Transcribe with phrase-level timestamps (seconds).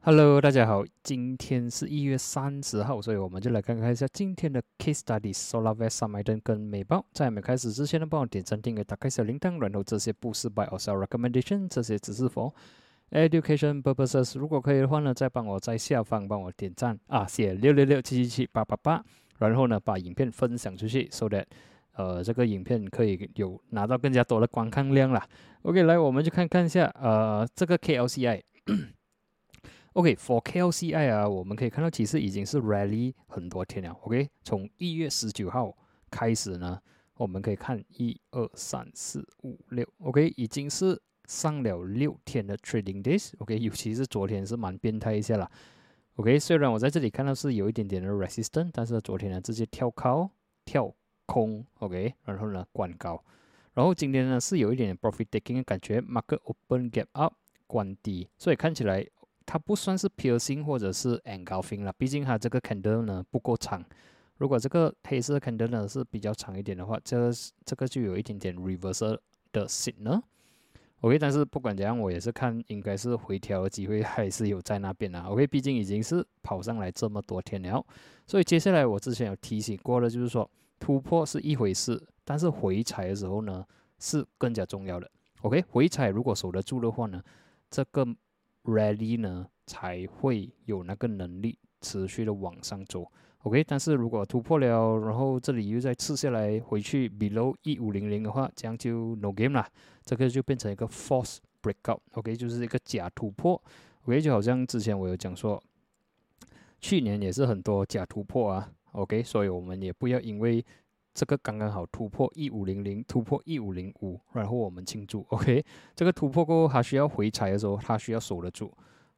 [0.00, 7.04] Hello，大家好，今天是一月三十号，所以我们就来看看一下今天的 Case Study Solar Vest、s 麦登跟美豹。
[7.12, 12.52] 在没开始之前呢，帮我点赞、订阅、打开小铃铛，然后这些不是 By or Sell Recommendation，这些只是 for
[13.10, 14.38] Education purposes。
[14.38, 19.04] 如果可以的话呢，再帮我在下方帮我点赞啊，写六六六七七七八八八，
[19.38, 21.44] 然后呢把影片分享出去，so that
[21.96, 25.26] 呃这个影片可以有拿到更加多的观看量啦。
[25.62, 28.42] OK，来我们就看看一下呃这个 KLCI。
[29.94, 33.90] OK，for KLCI 啊，我们可以看到其实已经是 rally 很多天了。
[34.02, 35.74] OK，从一月十九号
[36.10, 36.78] 开始呢，
[37.16, 43.32] 我们可以看一二三四五六，OK，已经是上了六天的 trading days。
[43.38, 45.50] OK，尤其是昨天是蛮变态一下了。
[46.16, 50.30] OK，虽然我在这里看到是有一点点的 resistance，但是昨天呢直接跳高
[50.66, 50.94] 跳
[51.26, 53.22] 空，OK，然后呢关高，
[53.74, 57.34] 然后今天呢是有一点 profit taking 的感觉，market open gap up
[57.66, 59.06] 关低，所以看起来。
[59.48, 63.80] 它不算是 piercing 或者是 engulfing 了，毕竟它这个 candle 呢不够长。
[64.38, 67.32] 如果这个黑色 candle 呢是比较长一点的话，这个
[67.64, 69.16] 这个就有一点点 reversal
[69.52, 70.20] 的 signal。
[71.02, 75.28] OK，但是不管怎样，我也是看应该是回调的机会还是有在那边啊。
[75.28, 77.86] OK，毕竟已经是跑上来这么多天了，
[78.26, 83.64] 所以接下来我之前有提醒过了，就是说突破是一回事，但是回踩的时候呢
[83.98, 85.10] 是更加重要的。
[85.42, 87.22] OK，回踩如果守得住的话呢，
[87.70, 88.06] 这个。
[88.68, 93.08] Rally 呢才会有那个能力持续的往上走
[93.44, 93.62] ，OK。
[93.62, 99.70] 但是如果突破了，然后这里又再刺下来回去 below 一五零零的话，这样就 no game 啦，
[100.04, 103.62] 这个就变成一个 false breakout，OK，就是一个假突破
[104.02, 104.20] ，OK。
[104.20, 105.62] 就好像之前我有讲说，
[106.80, 109.22] 去年也是很多假突破啊，OK。
[109.22, 110.64] 所以我们也不要因为
[111.14, 115.24] 这个刚刚好突破一五零零，突破一五零五，然后我们庆祝。
[115.28, 118.70] OK，这个突破过后，它需要回踩的时候，它需要守得住。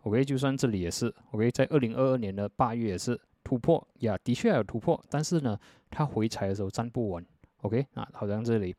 [0.02, 1.12] OK，就算这里也是。
[1.32, 5.58] OK，在二零二二年的八月也是突破呀，的确有突破，但是呢，
[5.90, 7.26] 它回踩的时候站不稳。
[7.62, 8.76] OK，啊，好像这里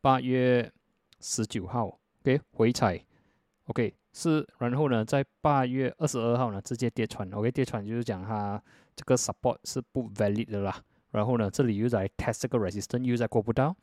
[0.00, 0.72] 八月
[1.20, 3.04] 十九号，OK，回踩
[3.64, 7.30] ，OK 是，然后呢，在八月二十二号呢，直接跌穿。
[7.32, 8.60] OK，跌穿就是讲它
[8.94, 10.74] 这个 support 是不 valid 的啦。
[11.10, 13.76] 然后呢，这里又在 test 这个 resistance，又在过不到，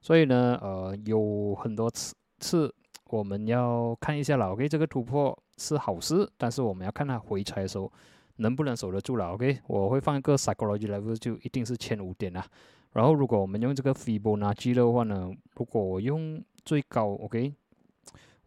[0.00, 2.72] 所以呢，呃，有很多次次
[3.06, 4.52] 我们要看一下了。
[4.52, 7.92] OK，这个突破是好事，但是我们要看它回踩的时候
[8.36, 9.32] 能不能守得住了。
[9.32, 12.46] OK，我会放一个 psychology level，就一定是千五点啊。
[12.92, 17.52] 然后如果我们用这个 Fibonacci 的话呢，如果我用最高，OK，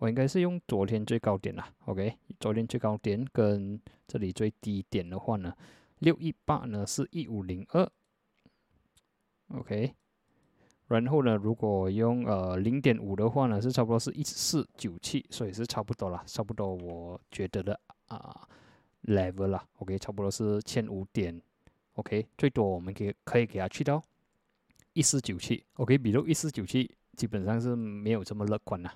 [0.04, 1.66] 我应该是用昨天最高点啦。
[1.86, 5.56] OK，昨天最高点跟这里最低点的话呢，
[6.00, 7.90] 六一八呢是一五零二。
[9.56, 9.96] OK，
[10.90, 18.46] 然后呢，如果用呃零点五的话呢，是差不多是一四九七，所以是差不多了，差不多我觉得的啊
[19.04, 19.64] level 了。
[19.78, 21.42] OK，差不多是千五点。
[21.94, 24.04] OK，最多我们可以可以给它去到
[24.92, 25.64] 一四九七。
[25.76, 28.94] OK，比如一四九七基本上是没有这么乐观了。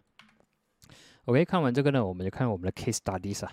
[1.27, 3.51] OK，看完这个呢，我们就看我们的 case studies 啊。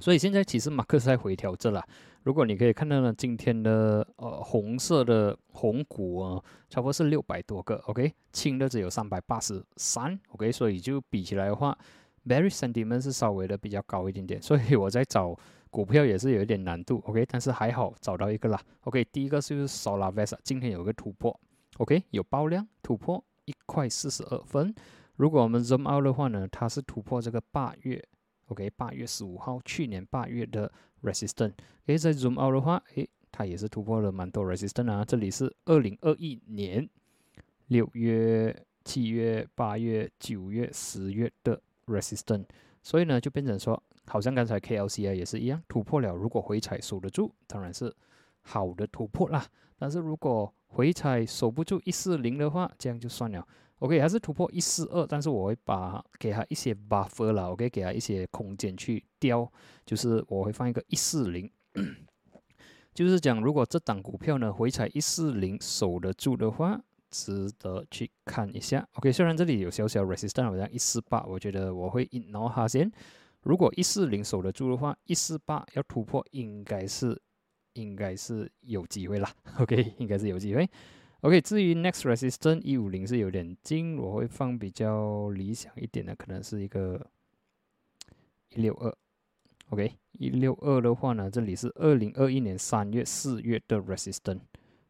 [0.00, 1.80] 所以现在其实马克思在回调这了。
[2.24, 11.78] 如果你可以看到呢，今天的呃红色的红股啊，差不多是六百多个，OK，青的只有三百八十三，OK，所以就比起来的话
[12.26, 14.42] ，very sentiment 是稍微的比较高一点点。
[14.42, 15.38] 所以我在找
[15.70, 21.38] 股票也是有一点难度，OK，但是还好找到一个啦，OK，第一个是 Solar Vest，今天有个突破
[21.78, 24.74] ，OK，有爆量突破一块四十二分。
[25.20, 28.02] 如果我们 zoom out 的话呢，它是突破这个八月。
[28.46, 30.72] OK，八月十五号，去年八月的
[31.02, 31.52] resistance，
[31.84, 35.04] 诶，在 zoom out 的话，诶，它也是突破了蛮多 resistance 啊。
[35.04, 36.88] 这里是二零二一年
[37.66, 42.46] 六月、七月、八月、九月、十月的 resistance，
[42.82, 47.94] 所以呢，就变成说，好像刚才 KLC 啊也是一样，突破了，如果回踩守得住，当然是
[48.40, 49.46] 好的突破啦。
[49.78, 53.46] 但是如果回踩守不住一四零的话，这样就算了。
[53.80, 59.50] OK，还是突破一四二，但是我会把给他一些 buffer 了，OK，给他一些空间去雕，
[59.84, 61.50] 就是我会放一个一四零，
[62.94, 66.78] 就是讲如果这档股票呢回踩一四零守得住的话，
[67.10, 68.86] 值得去看一下。
[68.92, 72.92] OK，虽然这里有小小 resistance，好像一四八，我觉得我会 ignore 它先。
[73.42, 77.18] 如果一四零守得住的话，一四八要突破应该是
[77.72, 79.34] 应该是有机会啦。
[79.58, 80.68] OK，应该是有机会。
[81.22, 87.06] OK，至于 next resistance 一五零是有点近，我会放比较理想一点的，可能是一个
[88.48, 88.96] 一六二。
[89.68, 94.40] OK，一六二的话呢，这里是二零二一年三月、四月的 resistance。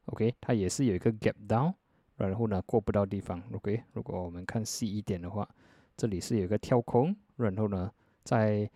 [0.05, 1.75] OK，它也是有一个 gap down，
[2.17, 3.43] 然后呢过不到地方。
[3.53, 5.49] OK，如果我们看细一点的话，
[5.97, 7.91] 这里是有一个跳空，然后呢，
[8.23, 8.71] 在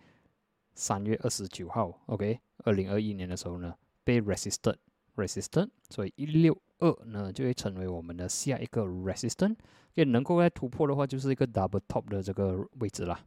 [0.73, 3.73] 三月二十九号，OK，二零二一年的时候呢，
[4.03, 9.55] 被 resisted，resisted，所以一六二呢就会成为我们的下一个 resistant，
[9.93, 13.19] 也能够来突破的话，就是一个 double top 的这个位置啦。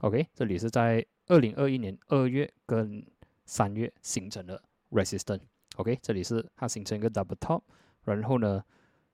[0.00, 3.04] OK，这里是在二零二一年二月跟
[3.44, 4.60] 三月形成的
[4.90, 5.40] resistant。
[5.76, 7.62] OK，这里是它形成一个 double top，
[8.04, 8.62] 然后呢，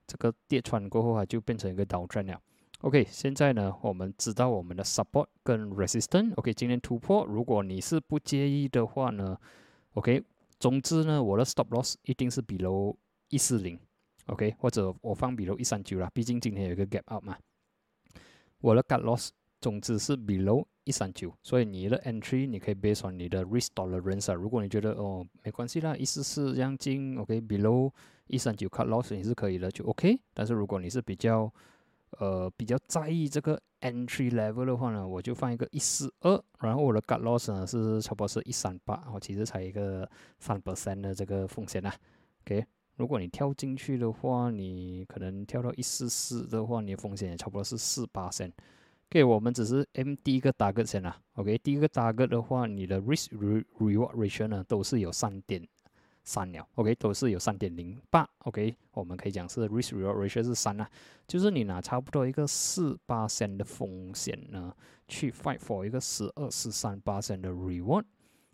[0.06, 2.40] 这个跌穿过后啊，就变成一个 downtrend 了。
[2.80, 6.32] OK，现在呢，我们知道我们的 support 跟 resistance。
[6.36, 9.36] OK，今天突破，如果你是不介意的话呢
[9.94, 10.22] ，OK，
[10.58, 12.96] 总之呢，我的 stop loss 一定是 below
[13.28, 13.78] 一四零
[14.26, 17.36] ，OK，或者我放比如一三九啦，毕竟今天有一个 gap up 嘛。
[18.60, 19.28] 我的 cut loss
[19.60, 24.34] 总之是 below 一三九，所以你的 entry 你可以 based on 你的 risk tolerance 啊。
[24.34, 27.92] 如果你觉得哦没关系啦，一四四这样进，OK，below
[28.26, 30.18] 一三九 cut loss 你是可以的，就 OK。
[30.34, 31.52] 但是如果你是比较
[32.18, 40.08] 呃比较在意这个 entry level 的话呢，我就放一个一四二，然后我的 cut loss 呢是差不多是一三八，我其实才一个
[40.38, 41.94] 三 percent 的这个风险啊。
[42.42, 42.64] OK，
[42.98, 48.52] 如果你跳进去的话，你可能跳到一四四的话，你的风险也差不多是四八线。
[49.08, 51.16] OK，我们只是 M 第一个 target 先啦。
[51.34, 53.28] OK，第一个 target 的话，你的 risk
[53.78, 55.64] reward ratio 呢都是有三点
[56.24, 56.66] 三了。
[56.74, 58.28] OK，都是有三点零八。
[58.40, 60.90] OK，我们可以讲是 risk reward ratio 是三啦，
[61.28, 64.74] 就是你拿差不多一个四八线的风险呢，
[65.06, 68.04] 去 fight for 一个十二十三八线的 reward。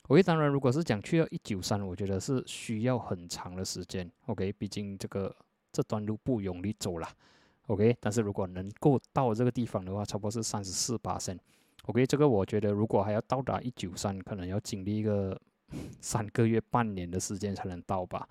[0.09, 4.11] OK，当然如果是讲去到一九三，我觉得是需要很长的时间。
[4.27, 5.35] OK，毕竟这个
[5.73, 7.09] 这段路不容易走了。
[7.69, 11.39] OK，但是如果能够到这个地方的话，差不多是三十四八升。
[11.87, 15.41] OK，这个我觉得如果还要到达一九三，可能要经历一个
[16.03, 18.29] 三个月、半年的时间才能到吧。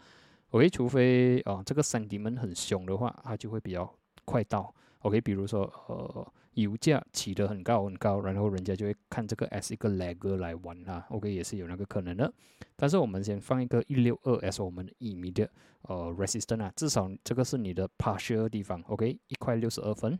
[0.52, 3.92] OK，除非啊这个山底门很凶的话，它就会比较
[4.26, 4.72] 快到。
[5.00, 11.06] OK，比如说呃油价起得很高很高，然后人家就会看这个 as 一个 lag 来玩啦。
[11.10, 12.32] OK，也是有那个可能的。
[12.76, 15.50] 但是我们先放一个一六二 S 我们 immediate
[15.84, 20.18] 呃 resistance 啊，至少这个是你的 partial 地方，OK，一块六十二分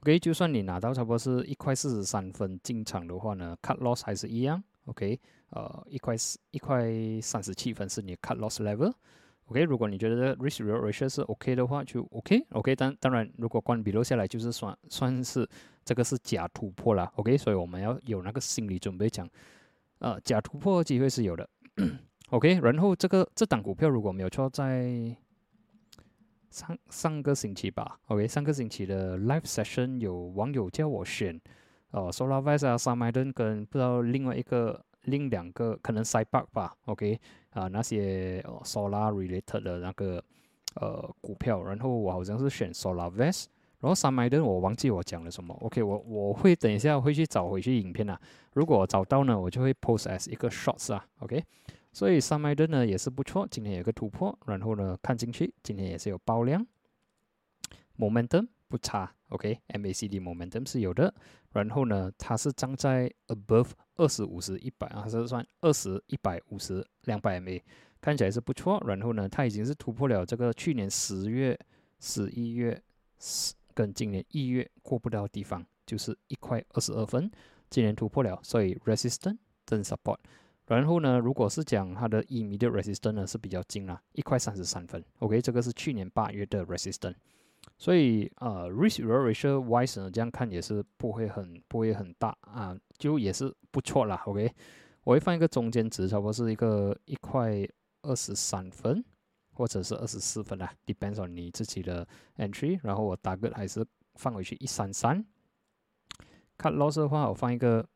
[0.00, 5.18] ，OK，就算你拿到差不多是一块四十三分进场的话呢，cut loss 还是一样，OK，
[5.50, 6.90] 呃，一块四一块
[7.20, 8.92] 三十七分是你 cut loss level
[9.46, 15.46] OK，如果你觉得 risk reward ratio 是 OK 的话，就 OK，OK，当当然如果关闭落下来就是算算是
[15.84, 19.28] 这个是假突破啦，OK，所以我们要有那个心理准备讲。
[19.98, 21.48] 呃，假突破机会是有的，
[22.30, 22.58] OK。
[22.60, 25.16] 然后这个这档股票如果没有错，在
[26.50, 31.40] 上上个星期吧，OK，上个星期的 live session 有网友叫我选，
[31.90, 37.18] 呃，SolarVest 啊 s a m i d o n 跟不知道另外一个另两个可能 side bar 吧，OK，
[37.50, 40.22] 啊那些 Solar related 的那个
[40.74, 43.46] 呃股票，然后我好像是选 SolarVest。
[43.80, 48.18] 然后三麦登我忘记我讲了什么，OK，我我会等一下会去找回去影片啊。
[48.54, 51.44] 如果找到呢，我就会 post as 一个 shorts 啊，OK。
[51.92, 56.66] 所以三麦登呢也是不错，今天有个突破，然后呢看进去，今天也是有爆量
[57.98, 61.14] ，momentum 不差，OK，MACD momentum 是有的。
[61.52, 67.60] 然后呢，它是站在 above 二十五十一百啊，还是算二十一百五十两百 MA，
[68.00, 68.82] 看起来是不错。
[68.86, 71.58] 然后呢，它已经是突破了这个去年十月、
[72.00, 72.82] 十一月
[73.18, 73.54] 十。
[73.76, 77.28] 跟今年一月过不到的地方，就是一块二十二分，
[77.68, 80.16] 今年突破了，所以 resistance 跟 support。
[80.68, 85.04] 然后呢，如果是讲它的 immediate resistance 呢是比较近啦，一块三十三分。
[85.18, 87.16] OK，这个是去年八月的 resistance。
[87.76, 94.22] 所以呃，risk ratio wise 呢，这样看也是不会很不会很大啊，就也是不错啦。
[94.26, 94.52] OK，
[95.04, 97.66] 我会放一个中间值，差不多是一个一块
[98.02, 99.04] 二十三分。
[99.56, 102.04] 或者是二十四分啦，depends on 你自己的
[102.38, 102.76] entry。
[102.82, 105.24] 然后我打个还是放回去一三三。
[106.58, 107.88] cut loss 的话，我放一个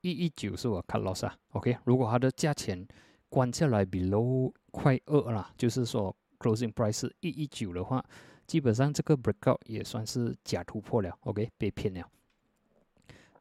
[0.00, 1.36] 一一九是我 cut loss 啊。
[1.50, 2.84] OK，如果它的价钱
[3.28, 8.04] 关下来 below 快二啦，就是说 closing price 一一九的话，
[8.46, 11.16] 基本上这个 breakout 也算是假突破了。
[11.20, 12.08] OK，被骗了。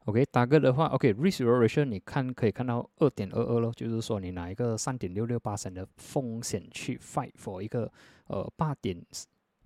[0.06, 7.92] OK，打个的话，OK，risk ratio 你看可以看到二点二二咯，就是说你拿一个三点六六八三的风险去 fight for 一个
[8.28, 9.02] 呃八点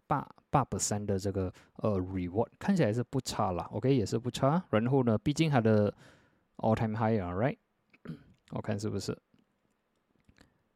[0.07, 3.65] 八八 percent 的这个呃 reward，看起来是不差啦。
[3.71, 4.63] OK，也是不差。
[4.71, 5.93] 然后呢，毕竟它的
[6.57, 7.57] all time high 啊，right？
[8.49, 9.15] 我看是不是？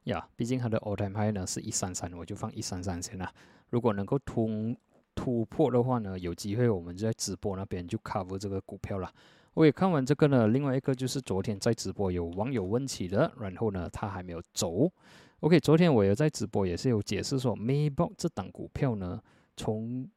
[0.06, 3.32] 呀，毕竟它的 all time high 呢是一三三，我就放一三三先啦。
[3.70, 4.76] 如果能够突
[5.14, 9.14] 突破的话呢，有机会我们就在直播那边就 cover 这个股票了。
[9.54, 14.92] 我也看完这个呢，另外一个就是昨天在直播有网友问起的，然后呢，他还没有走。
[15.40, 19.22] OK，昨天我也在直播也是有解释说，Maybox 这档股票呢，
[19.56, 20.10] 从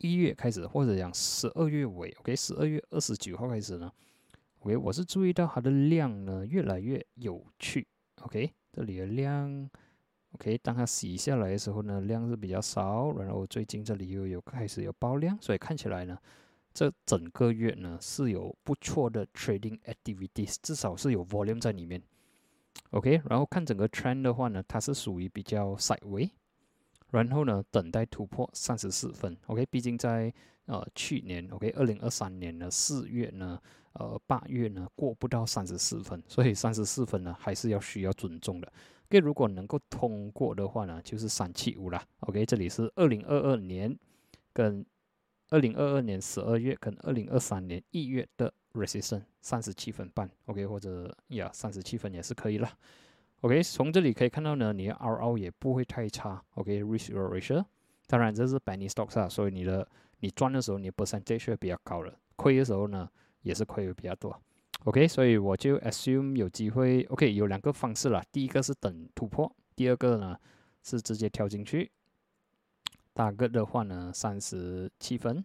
[0.00, 3.90] 一月开始，或者讲十二月尾，OK，十二月二十九号开始呢
[4.60, 7.86] ，OK，我是注意到它的量呢越来越有趣
[8.22, 9.70] ，OK，这里的量
[10.32, 16.18] ，OK，当它洗下来的时候呢，量是比较少，然后最近这里又有开始有爆量，所以看起来呢。
[16.78, 22.02] 这整个月呢是有不错的 trading activities，至少是有 volume 在里面。
[22.90, 26.28] OK，然后看整个 trend 的话呢，它是属于比较 sideway，
[27.10, 29.34] 然后呢等待突破三十四分。
[29.46, 30.30] OK，毕竟在
[30.66, 33.60] 呃去年 OK 二零二三年的四月呢，
[33.94, 38.72] 呃八月呢过不到三十四分，所以三十四分呢还是要需要尊重的。
[39.08, 42.04] OK，如果能够通过的话呢，就是三七五啦。
[42.20, 43.98] OK，这里是二零二二年
[44.52, 44.84] 跟。
[45.50, 52.68] 二零二二年十二月跟二零二三年一月的 resistance 三十七分半，OK，或者呀三十七分也是可以了
[53.42, 57.64] ，OK，从这里可以看到呢，你的 RO 也不会太差，OK，risk ratio，
[58.08, 59.88] 当然这是 b e n n y stocks 啊，所以你的
[60.20, 63.08] 你赚的时候你 percentage 比较高了，亏的时候呢
[63.42, 64.34] 也是亏的比较多
[64.84, 70.36] ，OK，所以我就 assume 有机会，OK，有两个方式了，第一个是等突破，第二个呢
[70.82, 71.90] 是直接跳进去。
[73.12, 75.44] 大个的话呢，三十七分，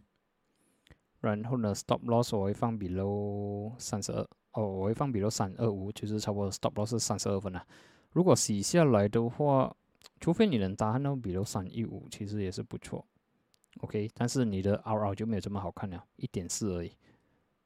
[1.19, 7.65] 然后呢，stop loss 我会放 below 三十二，哦，我会放 below 三二五，就是差不多 stop loss 三十二分啊。
[8.11, 9.73] 如果洗下来的话，
[10.19, 13.05] 除非你能达到 below 三一五，其实也是不错。
[13.79, 16.91] OK，但是你的 RR 就没有这么好看了，一点四而已。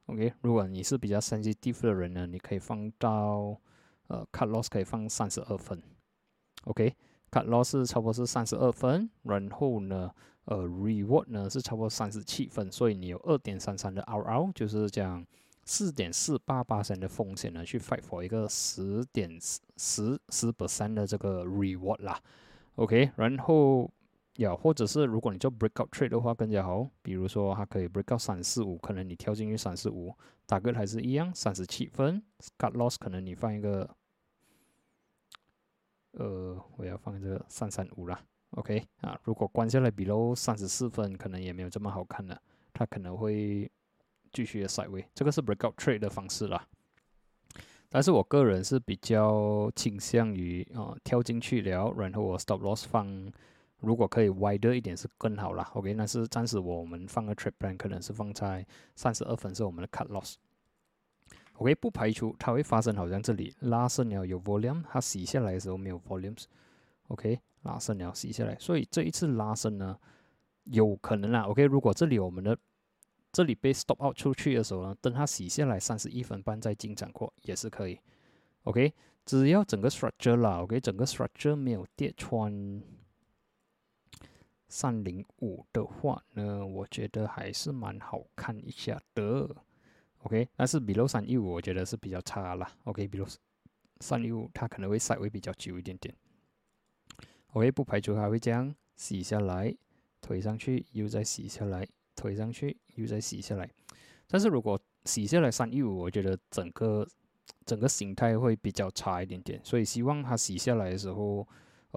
[0.06, 3.60] OK，如果你是比较 sensitive 的人呢，你可以放到
[4.08, 5.82] 呃 cut loss 可以放三十二分。
[6.66, 6.96] OK。
[7.32, 10.10] cut loss 是差不多是三十二分，然后呢，
[10.46, 15.26] 呃，reward 呢是差不多三十七分，所以你有二点三三的 RR，就是讲
[15.66, 19.38] 四点四八八升的风险呢，去 fight for 一个十点
[19.76, 22.22] 十十 percent 的这个 reward 啦。
[22.76, 23.92] OK，然后
[24.38, 30.14] 呀，或者是如果你做 breakout trade 的话更加好，比如说它可以 breakout 三四五，可能你跳进去三四五，
[30.46, 32.22] 打个还是一样，三十七分
[32.58, 33.90] ，cut loss 可能你放一个。
[36.18, 38.18] 呃，我要放这个三三五啦
[38.52, 43.70] ，OK 啊，如果关下来比如三十四分，可能也没有这么好看了，它可能会
[44.32, 46.66] 继续的甩位，这个是 breakout trade 的方式啦。
[47.90, 53.06] 但是我个人是比较倾向于啊跳进去了，然后我 stop loss 放，
[53.86, 55.70] 如果可以 wider 一点是更好啦。
[55.76, 58.66] OK，那是暂时我们放个 trade plan 可能是放在
[58.96, 60.36] 三十二分是我们的 cut loss。
[61.54, 66.46] OK，不排除它会发生，好像这里拉伸了有 volume，它洗下来的时候没有 volumes。
[67.08, 69.98] OK，拉伸了洗下来，所以这一次拉伸呢，
[70.64, 71.44] 有可能啦。
[71.44, 72.58] OK，如果这里我们的
[73.32, 78.00] 这里被 stop out 出去的时候呢，等它洗下来三十一分半再进场过也是可以。
[78.64, 78.94] OK，
[79.26, 82.52] 只要整个 structure 啦，OK，整个 structure 没有跌穿
[84.68, 89.56] 三零五的话呢，我觉得还是蛮好看一下的。
[90.24, 92.72] OK，但是 below 三一五我觉得是比较差啦。
[92.86, 93.32] OK，below
[94.00, 96.14] 三一五它可能会稍微比较久一点点。
[97.54, 99.74] OK，不排除它会这样洗下来，
[100.20, 103.70] 推上去又再洗下来，推上去又再洗下来。
[104.28, 107.08] 但是如果洗下来三一五，我觉得整个
[107.66, 109.62] 整个形态会比较差一点点。
[109.64, 111.48] 所以希望它洗下来的时候，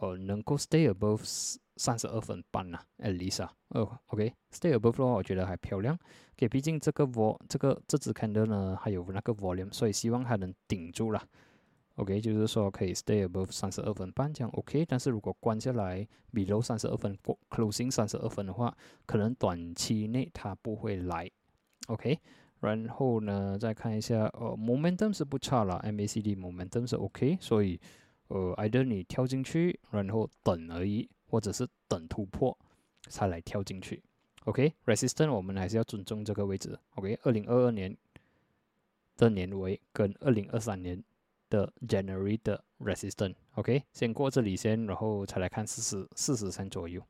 [0.00, 1.56] 呃，能够 stay above。
[1.80, 5.96] 三十二分半呐，at least 啊，哦，OK，stay above 的话，我觉得还漂亮。
[6.32, 11.22] OK，毕竟这个 vol 这个这支 candle 呢，还有那个 volume，所以希望它能顶住了。
[11.94, 14.84] OK，就是说可以 stay above 三十二分半这样 OK。
[14.86, 17.16] 但是如果关下来 below 三十二分
[17.48, 18.76] ，closing 三十二分的话，
[19.06, 21.30] 可能短期内它不会来。
[21.86, 22.18] OK，
[22.58, 27.80] 然后呢，再看一下，呃，momentum 是不差了，MACD momentum 是 OK，所以
[28.28, 31.08] 呃，either 你跳进去，然后等而已。
[31.30, 32.58] 或者是等突破
[33.10, 34.02] 才来跳进去
[34.46, 37.94] ，OK，resistance 我们还是要尊重这个位置，OK，二零二二年
[39.14, 41.04] 的年尾跟二零二三年
[41.50, 47.02] 的 January 的 resistance，OK，先过这里先，然后才来看四十四十三左右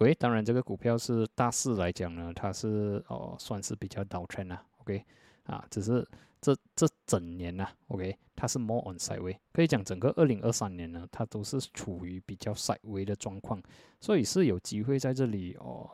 [0.00, 5.04] ，OK，当然这个股票是大势来讲呢，它是哦算是比较倒 trend 啊，OK，
[5.44, 6.04] 啊，只是。
[6.42, 13.62] 这这整年呐，OK，它是 more on side way，可以讲整个二零二三年呢，它都是处于比较 side way 的状况，
[14.00, 15.88] 所以是有机会在这里哦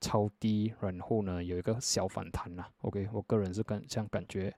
[0.00, 4.52] 超低，然后呢有一个小反弹呐，OK，我个人是感这样感觉，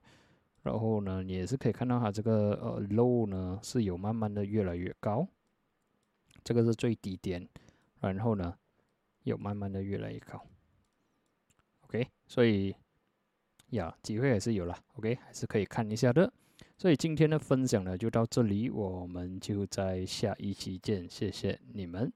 [0.63, 5.27] 然后呢也是可以看到它这个呃 low 呢是有慢慢的越来越高，
[6.43, 7.47] 这个是最低点，
[7.99, 8.57] 然后呢
[9.21, 10.43] 有慢慢的越来越高
[11.81, 12.75] ，OK，所以。
[13.75, 16.31] 呀，机会还是有了，OK，还是可以看一下的。
[16.77, 22.11] 所以今天的分享呢就到这里，我们就在下一期见，谢谢你们。